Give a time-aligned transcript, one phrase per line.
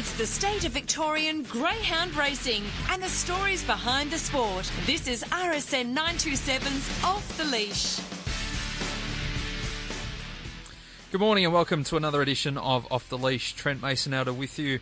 [0.00, 4.72] It's the state of Victorian greyhound racing and the stories behind the sport.
[4.86, 8.00] This is RSN 927's Off the Leash.
[11.12, 13.52] Good morning and welcome to another edition of Off the Leash.
[13.52, 14.80] Trent Masenhelder with you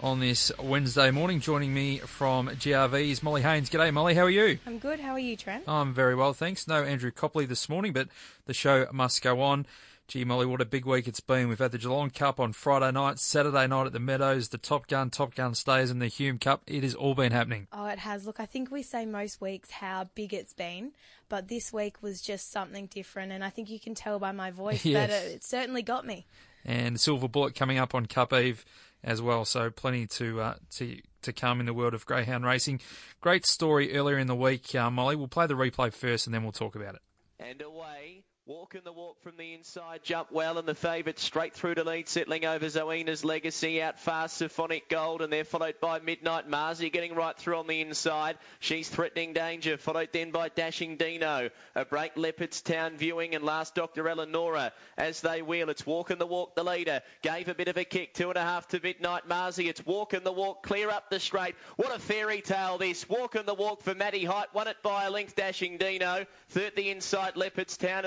[0.00, 1.40] on this Wednesday morning.
[1.40, 3.70] Joining me from GRV's Molly Haines.
[3.70, 4.14] G'day, Molly.
[4.16, 4.58] How are you?
[4.66, 5.00] I'm good.
[5.00, 5.64] How are you, Trent?
[5.66, 6.68] I'm very well, thanks.
[6.68, 8.08] No Andrew Copley this morning, but
[8.44, 9.64] the show must go on.
[10.08, 11.48] Gee, Molly, what a big week it's been.
[11.48, 14.86] We've had the Geelong Cup on Friday night, Saturday night at the Meadows, the Top
[14.86, 16.62] Gun, Top Gun Stays, and the Hume Cup.
[16.66, 17.66] It has all been happening.
[17.74, 18.24] Oh, it has.
[18.26, 20.92] Look, I think we say most weeks how big it's been,
[21.28, 24.50] but this week was just something different, and I think you can tell by my
[24.50, 25.10] voice Yes.
[25.10, 26.24] that it, it certainly got me.
[26.64, 28.64] And the Silver Bullet coming up on Cup Eve
[29.04, 29.44] as well.
[29.44, 32.80] So plenty to uh, to to come in the world of greyhound racing.
[33.20, 35.16] Great story earlier in the week, uh, Molly.
[35.16, 37.02] We'll play the replay first, and then we'll talk about it.
[37.38, 38.24] And away.
[38.48, 41.84] Walk in the walk from the inside, jump well, and the favourite straight through to
[41.84, 46.90] lead, settling over Zoena's Legacy, out fast Symphonic Gold, and they're followed by Midnight Marzi,
[46.90, 48.38] getting right through on the inside.
[48.58, 51.50] She's threatening danger, followed then by Dashing Dino.
[51.74, 54.08] A break Leopard's Town viewing, and last Dr.
[54.08, 54.72] Eleonora.
[54.96, 57.02] As they wheel, it's Walk in the Walk, the leader.
[57.20, 59.68] Gave a bit of a kick, two and a half to Midnight Marzi.
[59.68, 61.54] It's Walk in the Walk, clear up the straight.
[61.76, 63.06] What a fairy tale this.
[63.10, 66.24] Walk in the Walk for Matty Height, won it by a length, Dashing Dino.
[66.48, 68.06] Third the inside, Leopard's Town.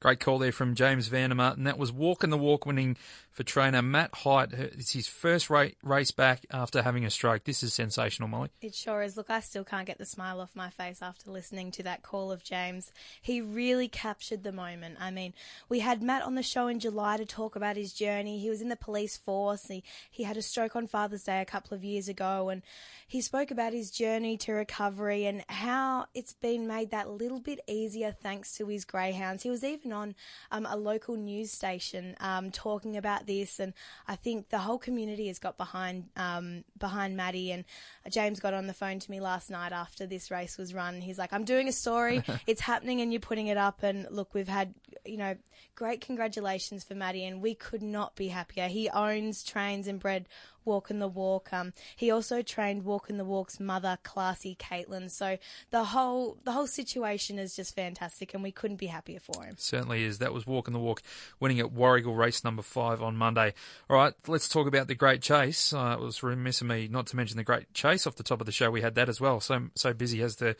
[0.00, 2.96] Great call there from James Vandermart, and that was walk in the walk winning
[3.30, 4.50] for trainer Matt Height.
[4.50, 7.44] It's his first race back after having a stroke.
[7.44, 8.48] This is sensational, Molly.
[8.62, 9.18] It sure is.
[9.18, 12.32] Look, I still can't get the smile off my face after listening to that call
[12.32, 12.92] of James.
[13.20, 14.96] He really captured the moment.
[14.98, 15.34] I mean,
[15.68, 18.38] we had Matt on the show in July to talk about his journey.
[18.38, 19.66] He was in the police force.
[19.68, 22.62] He, he had a stroke on Father's Day a couple of years ago, and
[23.06, 27.60] he spoke about his journey to recovery and how it's been made that little bit
[27.66, 29.42] easier thanks to his greyhounds.
[29.42, 30.14] He was even on
[30.50, 33.72] um, a local news station um, talking about this, and
[34.06, 37.52] I think the whole community has got behind um, behind Maddie.
[37.52, 37.64] And
[38.08, 41.00] James got on the phone to me last night after this race was run.
[41.00, 42.22] He's like, "I'm doing a story.
[42.46, 44.74] it's happening, and you're putting it up." And look, we've had
[45.04, 45.36] you know
[45.74, 48.68] great congratulations for Maddie, and we could not be happier.
[48.68, 50.26] He owns, trains, and bred
[50.64, 51.52] Walk in the Walk.
[51.52, 55.10] Um, he also trained Walk in the Walk's mother, Classy Caitlin.
[55.10, 55.38] So
[55.70, 59.54] the whole the whole situation is just fantastic, and we couldn't be happier for him.
[59.58, 60.18] Certainly is.
[60.18, 61.02] That was walk in the walk,
[61.38, 63.54] winning at Warragul race number five on Monday.
[63.88, 65.72] All right, let's talk about the Great Chase.
[65.72, 68.40] Uh, it was remiss of me not to mention the Great Chase off the top
[68.40, 68.70] of the show.
[68.70, 69.40] We had that as well.
[69.40, 70.56] So so busy as the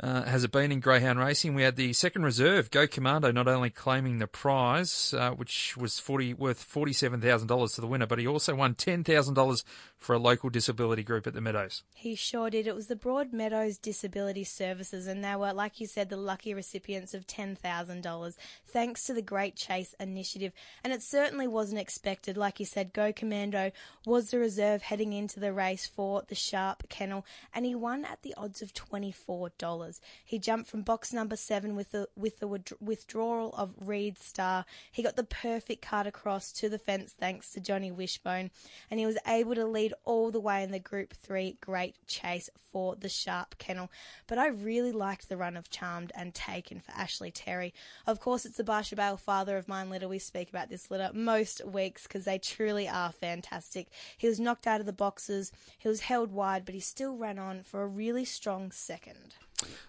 [0.00, 1.54] uh, has it been in greyhound racing?
[1.54, 5.98] We had the second reserve, Go Commando, not only claiming the prize, uh, which was
[5.98, 9.34] forty worth forty seven thousand dollars to the winner, but he also won ten thousand
[9.34, 9.64] dollars
[10.02, 11.82] for a local disability group at the Meadows.
[11.94, 12.66] He sure did.
[12.66, 17.14] It was the Broadmeadows Disability Services, and they were, like you said, the lucky recipients
[17.14, 18.34] of $10,000
[18.66, 20.52] thanks to the Great Chase initiative.
[20.82, 22.36] And it certainly wasn't expected.
[22.36, 23.70] Like you said, Go Commando
[24.04, 27.24] was the reserve heading into the race for the Sharp Kennel,
[27.54, 30.00] and he won at the odds of $24.
[30.24, 32.48] He jumped from box number seven with the, with the
[32.80, 34.64] withdrawal of Reed Star.
[34.90, 38.50] He got the perfect cut across to the fence thanks to Johnny Wishbone,
[38.90, 42.48] and he was able to lead all the way in the Group 3 Great Chase
[42.72, 43.90] for the Sharp Kennel.
[44.26, 47.74] But I really liked the run of Charmed and Taken for Ashley Terry.
[48.06, 50.08] Of course, it's the Barcia Bale father of mine litter.
[50.08, 53.88] We speak about this litter most weeks because they truly are fantastic.
[54.16, 57.38] He was knocked out of the boxes, he was held wide, but he still ran
[57.38, 59.34] on for a really strong second.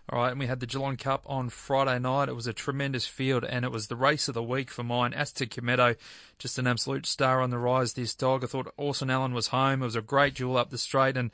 [0.10, 2.30] All right, and we had the Geelong Cup on Friday night.
[2.30, 5.14] It was a tremendous field, and it was the race of the week for mine.
[5.14, 5.96] Aston Cometto,
[6.38, 7.94] just an absolute star on the rise.
[7.94, 9.82] This dog, I thought Orson Allen was home.
[9.82, 11.32] It was a great duel up the straight, and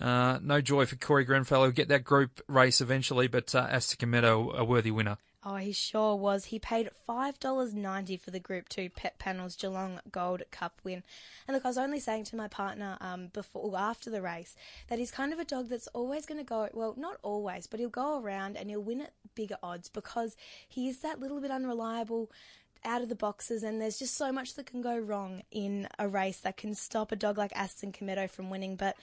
[0.00, 1.62] uh, no joy for Corey Grenfell.
[1.62, 5.18] He'll get that group race eventually, but uh, Aston Cometto, a worthy winner.
[5.48, 6.46] Oh, he sure was.
[6.46, 11.04] He paid $5.90 for the Group 2 Pet Panels Geelong Gold Cup win.
[11.46, 14.56] And look, I was only saying to my partner um, before, or after the race
[14.88, 17.78] that he's kind of a dog that's always going to go, well, not always, but
[17.78, 20.34] he'll go around and he'll win at bigger odds because
[20.68, 22.28] he is that little bit unreliable
[22.84, 26.08] out of the boxes and there's just so much that can go wrong in a
[26.08, 28.74] race that can stop a dog like Aston Cometto from winning.
[28.74, 28.96] But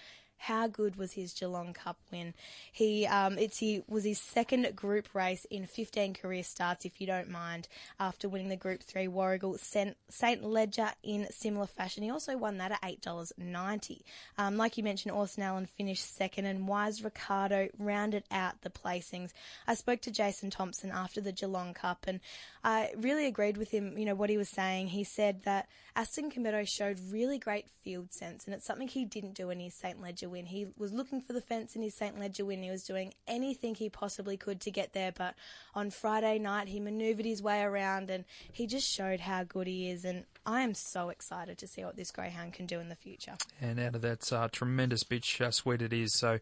[0.44, 2.34] how good was his Geelong Cup win?
[2.72, 7.08] He um, it's he was his second group race in 15 career starts, if you
[7.08, 12.04] don't mind, after winning the Group Three Warragul Saint, Ledger in similar fashion.
[12.04, 14.04] He also won that at eight dollars ninety.
[14.38, 19.32] Um, like you mentioned, Orson Allen finished second, and Wise Ricardo rounded out the placings.
[19.66, 22.20] I spoke to Jason Thompson after the Geelong Cup, and
[22.66, 23.98] I really agreed with him.
[23.98, 24.88] You know what he was saying.
[24.88, 29.36] He said that Aston Cometto showed really great field sense, and it's something he didn't
[29.36, 30.46] do in his Saint Ledger win.
[30.46, 32.20] He was looking for the fence in his St.
[32.20, 32.62] Ledger win.
[32.62, 35.36] He was doing anything he possibly could to get there, but
[35.74, 39.90] on Friday night he manoeuvred his way around and he just showed how good he
[39.90, 40.04] is.
[40.04, 43.34] And I am so excited to see what this greyhound can do in the future.
[43.62, 46.14] And out of that uh, tremendous bitch, uh, sweet it is.
[46.14, 46.40] So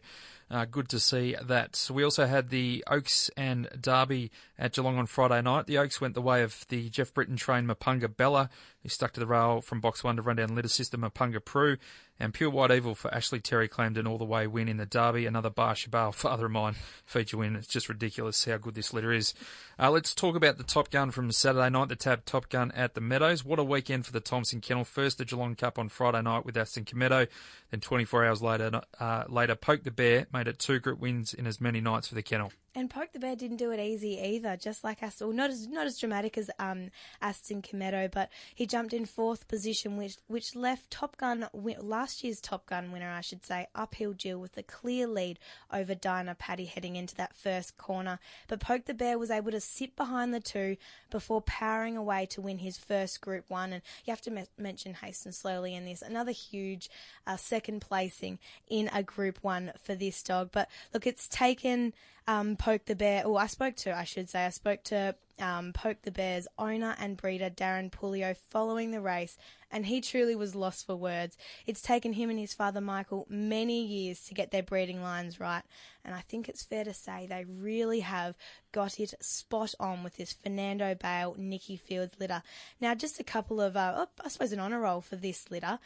[0.50, 1.76] uh, good to see that.
[1.76, 5.66] So we also had the Oaks and Derby at Geelong on Friday night.
[5.66, 8.50] The Oaks went the way of the Jeff Britton trained Mapunga Bella,
[8.82, 11.76] who stuck to the rail from box one to run down litter sister Mapunga Prue.
[12.20, 14.86] And Pure White Evil for Ashley Terry claimed an all the way win in the
[14.86, 15.26] Derby.
[15.26, 17.56] Another Barcia Bale, father of mine, feature win.
[17.56, 19.34] It's just ridiculous how good this litter is.
[19.78, 22.94] Uh, let's talk about the Top Gun from Saturday night, the Tab Top Gun at
[22.94, 23.44] the Meadows.
[23.44, 24.84] What a weekend for the Thompson Kennel.
[24.84, 27.26] First the Geelong Cup on Friday night with Aston Comedo.
[27.72, 31.46] Then 24 hours later, uh, later Poke the Bear made it two group wins in
[31.46, 32.52] as many nights for the Kennel.
[32.74, 35.26] And Poke the Bear didn't do it easy either, just like Aston.
[35.26, 36.88] Well, not as not as dramatic as um,
[37.20, 42.40] Aston Comedo, but he jumped in fourth position, which which left Top Gun last year's
[42.40, 45.38] Top Gun winner, I should say, uphill Jill with a clear lead
[45.70, 48.18] over Dinah Paddy heading into that first corner.
[48.48, 50.78] But Poke the Bear was able to sit behind the two
[51.10, 53.74] before powering away to win his first Group One.
[53.74, 56.88] And you have to me- mention Hasten slowly in this, another huge
[57.26, 58.38] uh, second placing
[58.68, 60.50] in a Group One for this dog.
[60.52, 61.92] But look, it's taken
[62.26, 65.72] um, Poke the Bear, or I spoke to, I should say, I spoke to um,
[65.72, 69.36] Poke the Bear's owner and breeder, Darren Pulio, following the race,
[69.72, 71.36] and he truly was lost for words.
[71.66, 75.62] It's taken him and his father, Michael, many years to get their breeding lines right,
[76.04, 78.36] and I think it's fair to say they really have
[78.70, 82.42] got it spot on with this Fernando Bale, Nicky Fields litter.
[82.80, 85.80] Now, just a couple of, uh, oh, I suppose, an honour roll for this litter.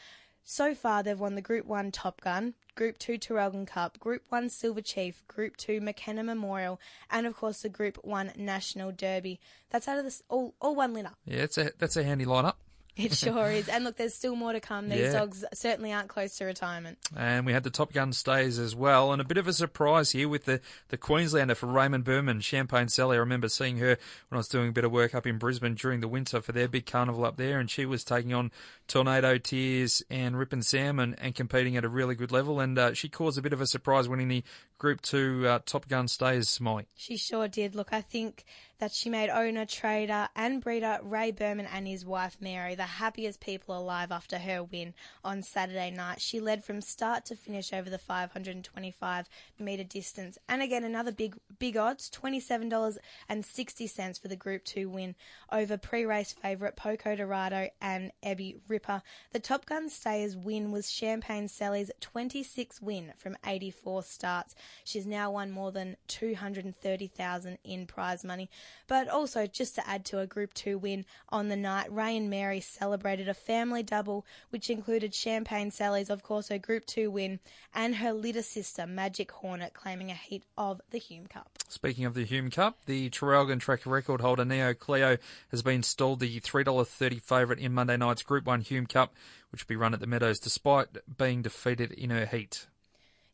[0.49, 4.49] So far, they've won the Group 1 Top Gun, Group 2 Traralgon Cup, Group 1
[4.49, 9.41] Silver Chief, Group 2 McKenna Memorial, and of course the Group 1 National Derby.
[9.71, 11.15] That's out of this all, all one winner.
[11.25, 12.55] Yeah, it's a, that's a handy lineup.
[12.97, 13.69] It sure is.
[13.69, 14.89] And look, there's still more to come.
[14.89, 15.13] These yeah.
[15.13, 16.99] dogs certainly aren't close to retirement.
[17.17, 19.13] And we had the Top Gun stays as well.
[19.13, 22.89] And a bit of a surprise here with the, the Queenslander for Raymond Berman, Champagne
[22.89, 23.17] Sally.
[23.17, 23.99] I remember seeing her
[24.29, 26.53] when I was doing a bit of work up in Brisbane during the winter for
[26.53, 27.59] their big carnival up there.
[27.59, 28.51] And she was taking on
[28.89, 32.61] Tornado Tears and Rip and Sam and, and competing at a really good level.
[32.61, 34.45] And uh, she caused a bit of a surprise winning the
[34.79, 36.87] Group 2 uh, Top Gun stays, Molly.
[36.95, 37.75] She sure did.
[37.75, 38.45] Look, I think
[38.79, 43.41] that she made owner, trader, and breeder Ray Berman and his wife Mary the happiest
[43.41, 44.93] people alive after her win
[45.25, 46.21] on Saturday night.
[46.21, 50.37] She led from start to finish over the 525 metre distance.
[50.49, 55.15] And again, another big, big odds $27.60 for the Group 2 win
[55.51, 59.01] over pre race favourite Poco Dorado and Ebby Ripper.
[59.33, 64.55] The Top Gun Stayers win was Champagne Sally's 26th win from 84 starts.
[64.85, 68.51] She's now won more than 230,000 in prize money.
[68.87, 72.31] But also, just to add to a Group 2 win on the night, Ray and
[72.31, 77.41] Mary celebrated a family double, which included Champagne Sally's, of course, her Group 2 win,
[77.75, 81.51] and her litter sister, Magic Hornet, claiming a heat of the Hume Cup.
[81.69, 85.19] Speaking of the Hume Cup, the Traralgon track record holder Neo Cleo
[85.51, 89.15] has been stalled the $3.30 favourite in Monday night's Group 1 Hume Cup,
[89.51, 92.67] which will be run at the Meadows despite being defeated in her heat.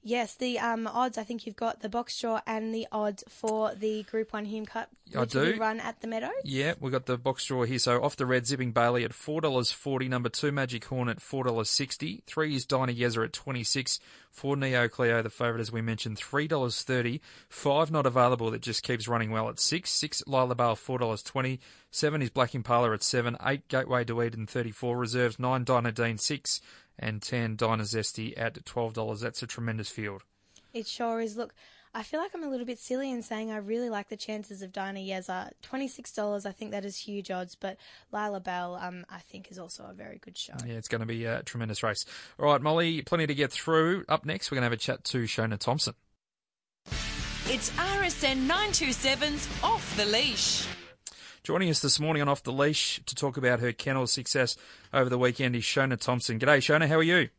[0.04, 1.16] Yes, the um, odds.
[1.16, 4.66] I think you've got the box draw and the odds for the Group One Hume
[4.66, 4.88] Cup.
[5.16, 5.56] I do.
[5.58, 6.31] run at the Meadows.
[6.43, 7.78] Yeah, we've got the box draw here.
[7.78, 10.08] So off the red, Zipping Bailey at four dollars forty.
[10.08, 12.22] Number two, Magic Horn at four dollars sixty.
[12.26, 14.00] Three is Dinah Yezer at twenty six.
[14.31, 17.20] Four Neo Cleo, the favourite as we mentioned, three dollars thirty.
[17.48, 19.90] Five not available that just keeps running well at six.
[19.90, 21.60] Six Lila Bale four dollars twenty.
[21.90, 23.37] Seven is Black Impala at seven.
[23.44, 24.96] Eight Gateway to Eden thirty four.
[24.96, 26.60] Reserves nine Dinah Dean six
[27.03, 29.21] and ten Dinah Zesty at twelve dollars.
[29.21, 30.23] That's a tremendous field.
[30.73, 31.37] It sure is.
[31.37, 31.55] Look,
[31.94, 34.63] I feel like I'm a little bit silly in saying I really like the chances
[34.63, 35.51] of Dinah Yeza.
[35.63, 37.77] $26, I think that is huge odds, but
[38.11, 40.55] Lila Bell, um, I think, is also a very good show.
[40.67, 42.06] Yeah, it's going to be a tremendous race.
[42.39, 44.06] All right, Molly, plenty to get through.
[44.09, 45.94] Up next, we're going to have a chat to Seona Thompson.
[47.47, 50.67] It's RSN 927's Off the Leash.
[51.44, 54.56] Joining us this morning on Off the Leash to talk about her kennel success
[54.93, 56.39] over the weekend is Seona Thompson.
[56.39, 56.87] G'day, Seona.
[56.87, 57.31] How are you?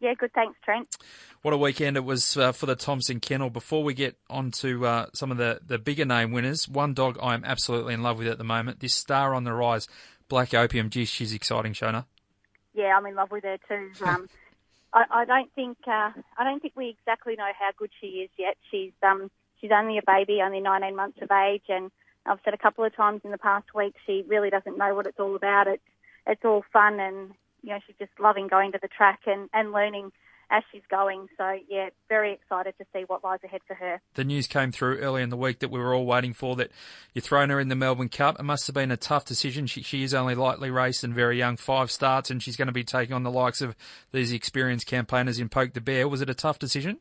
[0.00, 0.32] Yeah, good.
[0.32, 0.96] Thanks, Trent.
[1.42, 3.50] What a weekend it was uh, for the Thompson Kennel.
[3.50, 7.16] Before we get on to uh, some of the, the bigger name winners, one dog
[7.22, 9.86] I am absolutely in love with at the moment, this star on the rise,
[10.28, 10.90] Black Opium.
[10.90, 12.06] Geez, she's exciting, Seona.
[12.74, 13.92] Yeah, I'm in love with her too.
[14.04, 14.28] Um,
[14.92, 18.30] I, I, don't think uh, I don't think we exactly know how good she is
[18.36, 18.56] yet.
[18.72, 19.30] She's um,
[19.60, 21.92] she's only a baby, only 19 months of age, and
[22.26, 25.06] I've said a couple of times in the past week she really doesn't know what
[25.06, 25.66] it's all about.
[25.66, 25.82] It's
[26.26, 29.72] it's all fun, and you know she's just loving going to the track and and
[29.72, 30.12] learning
[30.50, 31.28] as she's going.
[31.36, 34.00] So, yeah, very excited to see what lies ahead for her.
[34.14, 36.70] The news came through early in the week that we were all waiting for that
[37.12, 38.38] you're throwing her in the Melbourne Cup.
[38.38, 39.66] It must have been a tough decision.
[39.66, 42.72] She, she is only lightly raced and very young, five starts, and she's going to
[42.72, 43.74] be taking on the likes of
[44.12, 46.08] these experienced campaigners in Poke the Bear.
[46.08, 46.98] Was it a tough decision?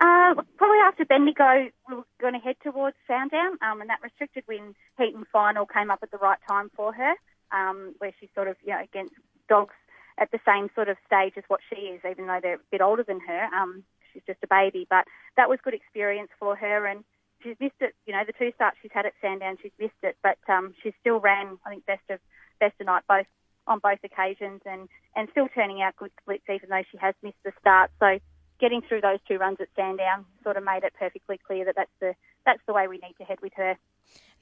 [0.00, 4.44] Uh, probably after Bendigo, we were going to head towards Sandown, um, and that restricted
[4.48, 7.14] win heat and final came up at the right time for her.
[7.52, 9.14] um, where she's sort of you know against
[9.48, 9.74] dogs
[10.18, 12.80] at the same sort of stage as what she is, even though they're a bit
[12.80, 13.44] older than her.
[13.54, 15.04] Um, she's just a baby, but
[15.36, 17.04] that was good experience for her, and
[17.42, 17.94] she's missed it.
[18.06, 20.92] You know, the two starts she's had at Sandown, she's missed it, but um, she
[21.00, 22.20] still ran, I think, best of
[22.58, 23.26] best of night both
[23.66, 27.42] on both occasions, and and still turning out good splits, even though she has missed
[27.44, 27.90] the start.
[28.00, 28.18] So
[28.58, 31.90] getting through those two runs at Sandown sort of made it perfectly clear that that's
[32.00, 33.76] the that's the way we need to head with her.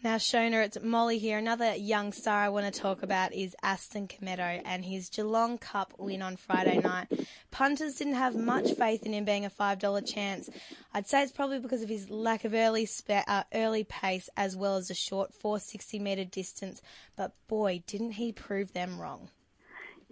[0.02, 1.38] Now, Seona, it's Molly here.
[1.38, 5.94] Another young star I want to talk about is Aston Kmetto and his Geelong Cup
[5.96, 7.06] win on Friday night.
[7.50, 10.50] Punters didn't have much faith in him being a $5 chance.
[10.92, 14.54] I'd say it's probably because of his lack of early spe- uh, early pace as
[14.54, 16.82] well as a short 460 metre distance.
[17.16, 19.30] But boy, didn't he prove them wrong.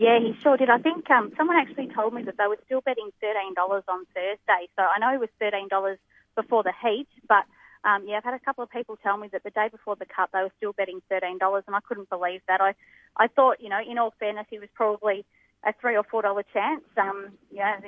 [0.03, 0.69] Yeah, he sure did.
[0.69, 3.55] I think um, someone actually told me that they were still betting $13
[3.87, 4.67] on Thursday.
[4.75, 5.97] So I know it was $13
[6.35, 7.45] before the heat, but
[7.85, 10.05] um, yeah, I've had a couple of people tell me that the day before the
[10.05, 12.61] Cup they were still betting $13 and I couldn't believe that.
[12.61, 12.75] I,
[13.17, 15.25] I thought, you know, in all fairness, he was probably
[15.65, 16.83] a three or four dollar chance.
[16.97, 17.79] Um, yeah,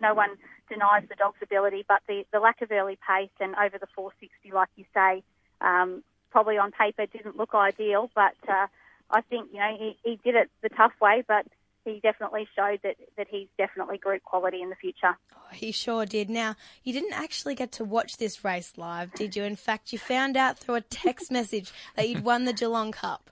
[0.00, 0.30] no one
[0.68, 4.52] denies the dog's ability, but the, the lack of early pace and over the 460,
[4.54, 5.24] like you say,
[5.60, 8.68] um, probably on paper didn't look ideal, but uh,
[9.10, 11.46] I think you know he, he did it the tough way, but
[11.92, 15.16] he definitely showed that, that he's definitely group quality in the future.
[15.34, 16.28] Oh, he sure did.
[16.28, 19.44] Now, you didn't actually get to watch this race live, did you?
[19.44, 23.30] In fact, you found out through a text message that you'd won the Geelong Cup.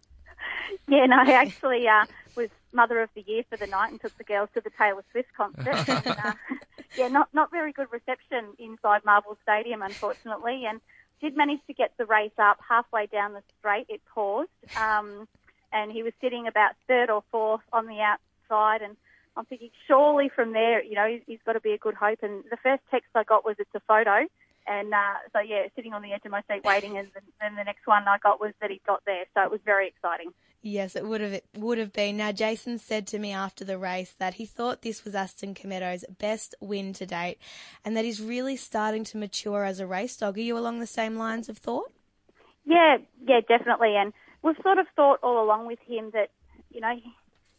[0.88, 2.04] Yeah, no, I actually uh,
[2.36, 5.04] was Mother of the Year for the night and took the girls to the Taylor
[5.10, 5.88] Swift concert.
[5.88, 6.32] and, uh,
[6.96, 10.80] yeah, not not very good reception inside Marvel Stadium, unfortunately, and
[11.20, 13.86] did manage to get the race up halfway down the straight.
[13.88, 15.26] It paused, um,
[15.72, 18.20] and he was sitting about third or fourth on the outside,
[18.54, 18.96] and
[19.36, 22.20] I'm thinking surely from there, you know, he's got to be a good hope.
[22.22, 24.26] And the first text I got was it's a photo.
[24.66, 27.08] And uh, so, yeah, sitting on the edge of my seat waiting, and
[27.40, 29.24] then the next one I got was that he got there.
[29.34, 30.32] So it was very exciting.
[30.62, 32.16] Yes, it would have it would have been.
[32.16, 36.06] Now, Jason said to me after the race that he thought this was Aston Kmetto's
[36.18, 37.36] best win to date,
[37.84, 40.38] and that he's really starting to mature as a race dog.
[40.38, 41.92] Are you along the same lines of thought?
[42.64, 42.96] Yeah,
[43.26, 43.94] yeah, definitely.
[43.96, 46.30] And we've sort of thought all along with him that,
[46.70, 46.94] you know,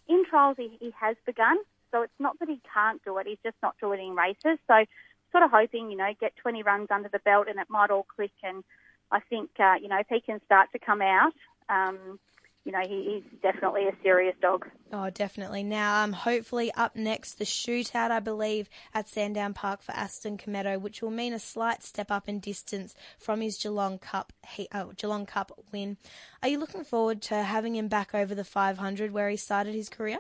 [0.07, 1.57] in trials he, he has begun.
[1.91, 4.59] So it's not that he can't do it; he's just not doing it in races.
[4.67, 4.85] So
[5.31, 8.05] sort of hoping, you know, get 20 runs under the belt and it might all
[8.15, 8.31] click.
[8.41, 8.63] And
[9.12, 11.33] I think, uh, you know, if he can start to come out,
[11.67, 12.19] um,
[12.65, 14.67] you know, he, he's definitely a serious dog.
[14.91, 15.63] Oh, definitely.
[15.63, 20.81] Now, um, hopefully up next, the shootout, I believe, at Sandown Park for Aston Kmetto,
[20.81, 24.86] which will mean a slight step up in distance from his Geelong Cup, he, uh,
[24.98, 25.98] Geelong Cup win.
[26.41, 29.89] Are you looking forward to having him back over the 500 where he started his
[29.89, 30.17] career?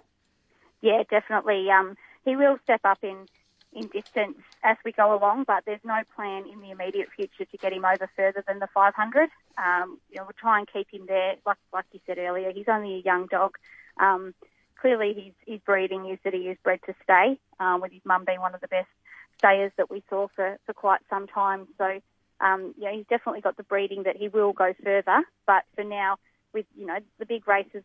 [0.81, 1.67] Yeah, definitely.
[1.71, 3.25] Um, he will step up in
[3.73, 7.57] in distance as we go along, but there's no plan in the immediate future to
[7.57, 9.29] get him over further than the 500.
[9.57, 11.35] Um, you know, we'll try and keep him there.
[11.45, 13.57] Like like you said earlier, he's only a young dog.
[13.99, 14.33] Um,
[14.81, 18.23] clearly, his his breeding is that he is bred to stay, um, with his mum
[18.25, 18.89] being one of the best
[19.37, 21.67] stayers that we saw for, for quite some time.
[21.77, 21.99] So,
[22.39, 25.23] um, you know, he's definitely got the breeding that he will go further.
[25.45, 26.17] But for now,
[26.53, 27.83] with you know the big races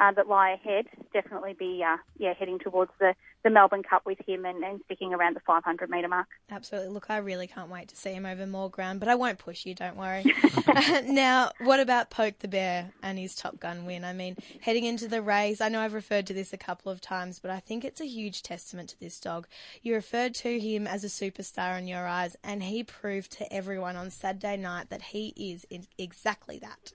[0.00, 4.18] uh, that lie ahead, definitely be uh, yeah heading towards the, the Melbourne Cup with
[4.26, 6.26] him and, and sticking around the 500 metre mark.
[6.50, 6.90] Absolutely.
[6.90, 9.64] Look, I really can't wait to see him over more ground, but I won't push
[9.64, 10.24] you, don't worry.
[11.04, 14.04] now, what about Poke the Bear and his Top Gun win?
[14.04, 17.00] I mean, heading into the race, I know I've referred to this a couple of
[17.00, 19.46] times, but I think it's a huge testament to this dog.
[19.82, 23.96] You referred to him as a superstar in your eyes, and he proved to everyone
[23.96, 25.66] on Saturday night that he is
[25.98, 26.92] exactly that.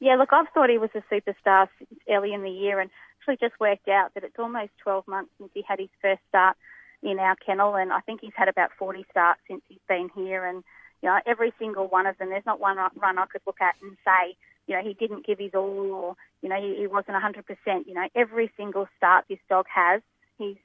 [0.00, 1.68] Yeah, look, I've thought he was a superstar
[2.08, 2.90] early in the year and
[3.20, 6.56] actually just worked out that it's almost 12 months since he had his first start
[7.02, 10.44] in our kennel and I think he's had about 40 starts since he's been here
[10.44, 10.62] and,
[11.02, 13.74] you know, every single one of them, there's not one run I could look at
[13.82, 14.36] and say,
[14.66, 17.86] you know, he didn't give his all or, you know, he, he wasn't 100%.
[17.86, 20.00] You know, every single start this dog has,
[20.38, 20.56] he's,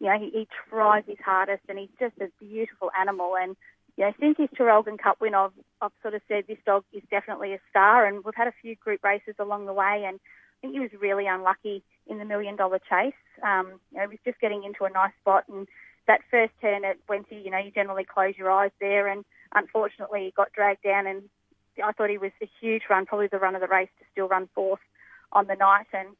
[0.00, 3.56] you know, he, he tries his hardest and he's just a beautiful animal and,
[3.98, 5.50] you know, since his Traralgon Cup win, I've,
[5.82, 8.76] I've sort of said this dog is definitely a star, and we've had a few
[8.76, 12.54] group races along the way, and I think he was really unlucky in the million
[12.54, 13.12] dollar chase.
[13.42, 15.66] Um, you know, he was just getting into a nice spot, and
[16.06, 20.26] that first turn at Wenty, you know, you generally close your eyes there, and unfortunately
[20.26, 21.22] he got dragged down, and
[21.82, 24.28] I thought he was a huge run, probably the run of the race to still
[24.28, 24.80] run fourth
[25.32, 26.10] on the night, and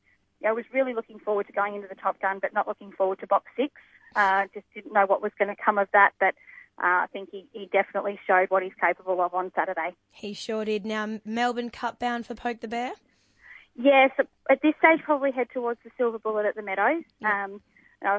[0.40, 2.90] you I was really looking forward to going into the Top Gun, but not looking
[2.90, 3.72] forward to box six.
[4.16, 6.34] Uh, just didn't know what was going to come of that, but
[6.82, 9.94] uh, I think he, he definitely showed what he's capable of on Saturday.
[10.10, 10.86] He sure did.
[10.86, 12.92] Now, Melbourne Cup bound for Poke the Bear?
[13.74, 14.10] Yes,
[14.50, 17.04] at this stage, probably head towards the Silver Bullet at the Meadows.
[17.24, 17.60] Um,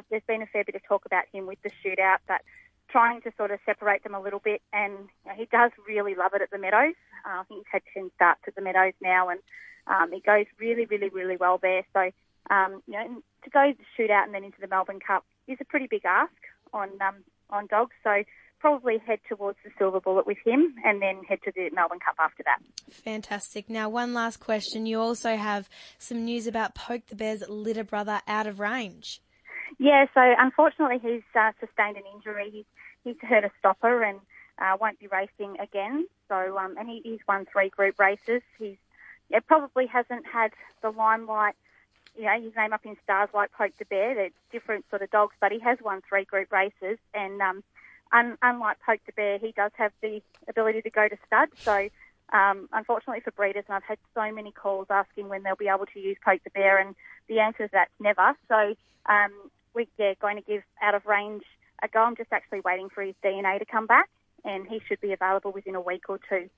[0.09, 2.41] there's been a fair bit of talk about him with the shootout, but
[2.89, 4.61] trying to sort of separate them a little bit.
[4.73, 4.93] And
[5.25, 6.95] you know, he does really love it at the Meadows.
[7.25, 9.39] Uh, I think he's had 10 starts at the Meadows now, and
[9.87, 11.83] Um, it goes really, really, really well there.
[11.93, 12.11] So,
[12.49, 15.65] um, you know, to go shoot out and then into the Melbourne Cup is a
[15.65, 16.31] pretty big ask
[16.73, 17.15] on um,
[17.49, 17.95] on dogs.
[18.03, 18.23] So
[18.59, 22.15] probably head towards the Silver Bullet with him and then head to the Melbourne Cup
[22.19, 22.59] after that.
[22.93, 23.69] Fantastic.
[23.69, 24.85] Now, one last question.
[24.85, 29.21] You also have some news about Poke the Bear's litter brother out of range.
[29.77, 32.49] Yeah, so unfortunately he's uh, sustained an injury.
[32.51, 32.65] He's,
[33.03, 34.19] he's hurt a stopper and
[34.57, 36.07] uh, won't be racing again.
[36.27, 38.41] So, um, and he, he's won three group races.
[38.57, 38.77] He's
[39.29, 40.51] yeah, probably hasn't had
[40.81, 41.55] the limelight
[42.17, 44.15] you know, his name up in stars like Poke the Bear.
[44.15, 46.97] They're different sort of dogs, but he has won three group races.
[47.13, 47.63] And um,
[48.11, 51.49] un- unlike Poke the Bear, he does have the ability to go to stud.
[51.65, 51.89] So,
[52.31, 55.87] um, unfortunately for breeders, and I've had so many calls asking when they'll be able
[55.87, 56.95] to use Poke the Bear, and
[57.27, 58.33] the answer is that's never.
[58.47, 58.75] So,
[59.07, 59.31] um,
[59.73, 61.43] we're yeah, going to give out of range
[61.81, 61.99] a go.
[61.99, 64.09] I'm just actually waiting for his DNA to come back,
[64.43, 66.49] and he should be available within a week or two.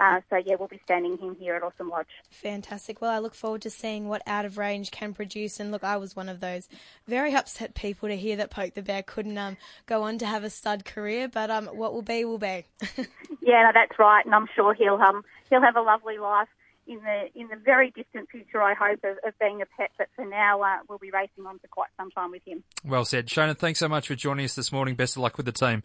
[0.00, 2.08] Uh, so yeah, we'll be standing him here at Awesome Lodge.
[2.30, 3.02] Fantastic.
[3.02, 5.60] Well, I look forward to seeing what Out of Range can produce.
[5.60, 6.70] And look, I was one of those
[7.06, 10.42] very upset people to hear that Poke the Bear couldn't um, go on to have
[10.42, 11.28] a stud career.
[11.28, 12.64] But um, what will be will be.
[13.42, 16.48] yeah, no, that's right, and I'm sure he'll um he'll have a lovely life
[16.86, 19.90] in the in the very distant future, I hope, of, of being a pet.
[19.98, 22.64] But for now, uh, we'll be racing on for quite some time with him.
[22.84, 23.26] Well said.
[23.26, 24.94] Seona, thanks so much for joining us this morning.
[24.94, 25.82] Best of luck with the team.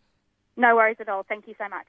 [0.55, 1.23] No worries at all.
[1.27, 1.85] Thank you so much.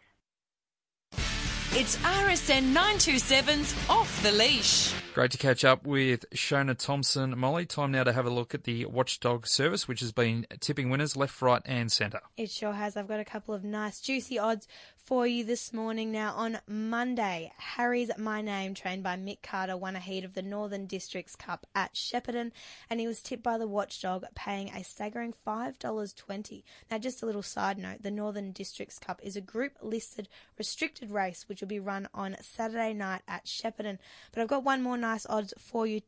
[1.79, 4.95] It's RSN 927's Off the Leash.
[5.13, 7.39] Great to catch up with Seona Thompson.
[7.39, 10.89] Molly, time now to have a look at the Watchdog service, which has been tipping
[10.89, 12.21] winners left, right, and centre.
[12.39, 12.97] It sure has.
[12.97, 14.67] I've got a couple of nice, juicy odds
[15.07, 16.11] for you this morning.
[16.11, 20.43] Now, on Monday, Harry's My Name, trained by Mick Carter, won a heat of the
[20.43, 22.51] Northern Districts Cup at Shepparton,
[22.91, 26.65] and he was tipped by the Watchdog, paying a staggering $5.20.
[26.91, 31.13] Now, just a little side note the Northern Districts Cup is a group listed restricted
[31.13, 33.99] race which will be run on Saturday night at Shepparton.
[34.33, 36.01] But I've got one more nice odds for you.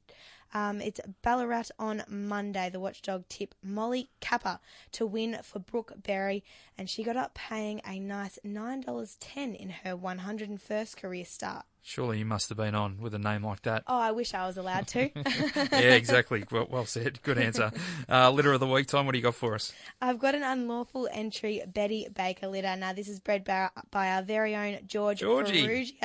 [0.55, 2.71] Um, it's Ballarat on Monday.
[2.71, 4.61] The watchdog tip Molly Kappa
[4.93, 6.43] to win for Brooke Berry,
[6.76, 11.67] and she got up paying a nice $9.10 in her 101st career start.
[11.82, 13.82] Surely you must have been on with a name like that.
[13.86, 15.10] Oh, I wish I was allowed to.
[15.73, 16.45] yeah, exactly.
[16.50, 17.23] Well, well said.
[17.23, 17.73] Good answer.
[18.08, 19.73] Uh, litter of the week, Tom, what do you got for us?
[20.00, 22.76] I've got an unlawful entry Betty Baker litter.
[22.76, 25.97] Now, this is bred by, by our very own George Georgie.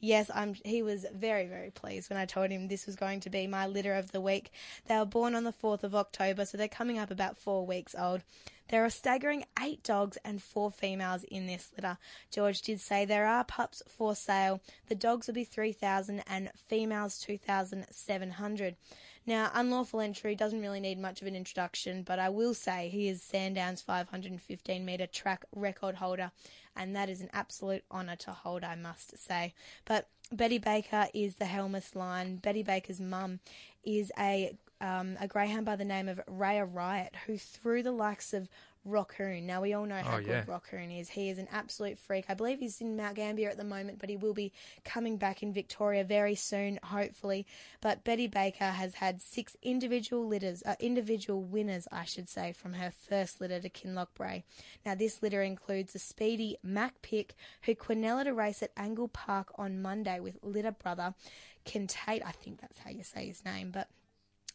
[0.00, 3.30] Yes, I'm, he was very, very pleased when I told him this was going to
[3.30, 4.50] be my litter of the week.
[4.86, 7.94] They were born on the 4th of October, so they're coming up about four weeks
[7.96, 8.22] old.
[8.68, 11.96] There are staggering eight dogs and four females in this litter.
[12.30, 14.60] George did say there are pups for sale.
[14.88, 18.76] The dogs will be 3,000 and females 2,700.
[19.28, 23.08] Now, unlawful entry doesn't really need much of an introduction, but I will say he
[23.08, 26.30] is Sandown's 515 metre track record holder,
[26.74, 29.52] and that is an absolute honour to hold, I must say.
[29.84, 32.36] But Betty Baker is the Helmus line.
[32.36, 33.40] Betty Baker's mum
[33.84, 38.32] is a um, a greyhound by the name of Raya Riot, who threw the likes
[38.32, 38.48] of
[38.86, 39.42] Rockoon.
[39.42, 40.44] Now we all know how Oh, yeah.
[40.44, 41.10] good Rockoon is.
[41.10, 42.24] He is an absolute freak.
[42.28, 44.52] I believe he's in Mount Gambier at the moment, but he will be
[44.84, 47.44] coming back in Victoria very soon, hopefully.
[47.82, 52.74] But Betty Baker has had six individual litters, uh, individual winners, I should say, from
[52.74, 54.44] her first litter to Kinloch Brae.
[54.86, 59.48] Now this litter includes the speedy Mac Pick, who quinella to race at Angle Park
[59.56, 61.14] on Monday with litter brother
[61.66, 62.22] Kintate.
[62.24, 63.88] I think that's how you say his name, but.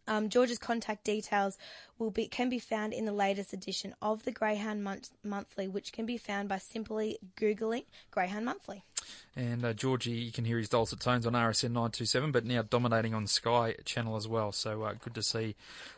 [0.07, 1.57] Um, George's contact details
[1.97, 5.93] will be can be found in the latest edition of the Greyhound Month- Monthly, which
[5.93, 8.83] can be found by simply googling Greyhound Monthly.
[9.35, 13.13] And uh, Georgie, you can hear his dulcet tones on RSN 927, but now dominating
[13.13, 14.51] on Sky Channel as well.
[14.51, 15.55] So uh, good to see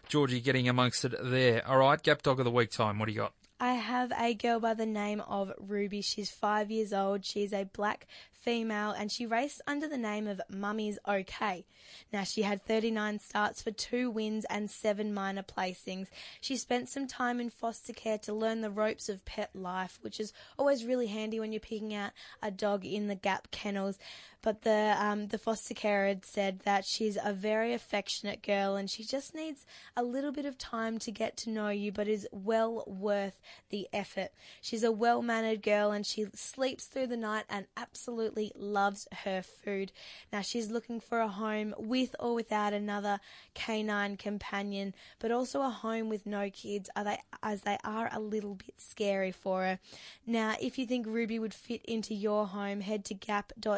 [0.08, 1.68] Georgie getting amongst it there.
[1.68, 3.00] All right, Gap Dog of the Week time.
[3.00, 3.34] What do you got?
[3.60, 6.02] I have a girl by the name of Ruby.
[6.02, 7.24] She's five years old.
[7.24, 8.06] She's a black
[8.46, 11.66] female and she raced under the name of Mummy's OK.
[12.14, 16.08] Now she had 39 starts for two wins and seven minor placings.
[16.40, 20.20] She spent some time in foster care to learn the ropes of pet life, which
[20.20, 23.98] is always really handy when you're picking out a dog in the gap kennels.
[24.42, 28.88] But the um, the foster carer had said that she's a very affectionate girl and
[28.88, 29.66] she just needs
[29.98, 33.88] a little bit of time to get to know you, but is well worth the
[33.92, 34.30] effort.
[34.62, 39.42] She's a well mannered girl and she sleeps through the night and absolutely loves her
[39.42, 39.92] food.
[40.32, 43.20] Now she's looking for a home with or without another
[43.54, 48.20] canine companion, but also a home with no kids, are they, as they are a
[48.20, 49.80] little bit scary for her.
[50.26, 53.76] Now, if you think Ruby would fit into your home, head to gap.grv.org.au.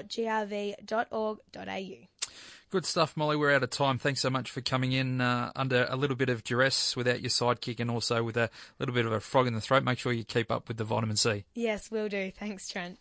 [2.69, 3.37] Good stuff, Molly.
[3.37, 3.97] We're out of time.
[3.97, 7.29] Thanks so much for coming in uh, under a little bit of duress without your
[7.29, 9.83] sidekick and also with a little bit of a frog in the throat.
[9.83, 11.45] Make sure you keep up with the vitamin C.
[11.53, 12.29] Yes, will do.
[12.37, 12.95] Thanks, Trent.